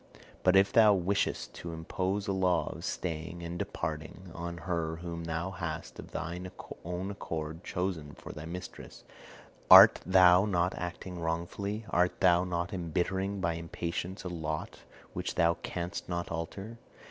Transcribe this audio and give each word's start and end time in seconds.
But 0.41 0.55
if 0.55 0.73
thou 0.73 0.95
wishest 0.95 1.53
to 1.57 1.73
impose 1.73 2.27
a 2.27 2.31
law 2.33 2.71
of 2.73 2.83
staying 2.83 3.43
and 3.43 3.59
departing 3.59 4.31
on 4.33 4.57
her 4.65 4.95
whom 4.95 5.25
thou 5.25 5.51
hast 5.51 5.99
of 5.99 6.09
thine 6.09 6.49
own 6.83 7.11
accord 7.11 7.63
chosen 7.63 8.15
for 8.15 8.31
thy 8.33 8.45
mistress, 8.45 9.03
art 9.69 9.99
thou 10.03 10.45
not 10.45 10.73
acting 10.73 11.19
wrongfully, 11.19 11.85
art 11.91 12.19
thou 12.19 12.43
not 12.43 12.73
embittering 12.73 13.41
by 13.41 13.53
impatience 13.53 14.23
a 14.23 14.27
lot 14.29 14.79
which 15.13 15.35
thou 15.35 15.53
canst 15.61 16.09
not 16.09 16.31
alter? 16.31 16.79